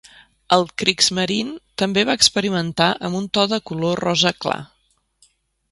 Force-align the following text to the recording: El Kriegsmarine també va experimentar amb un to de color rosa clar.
El 0.55 0.63
Kriegsmarine 0.81 1.75
també 1.83 2.05
va 2.09 2.15
experimentar 2.21 2.89
amb 3.09 3.19
un 3.21 3.29
to 3.39 3.45
de 3.53 3.59
color 3.73 4.05
rosa 4.07 4.35
clar. 4.47 4.61